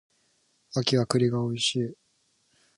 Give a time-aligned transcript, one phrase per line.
[0.73, 1.93] 秋は栗が美味しい